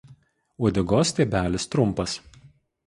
Uodegos 0.63 1.11
stiebelis 1.11 1.71
trumpas. 1.75 2.19